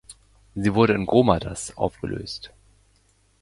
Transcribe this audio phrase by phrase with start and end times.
[0.55, 2.49] Sie wurde in Gromadas aufgelöst.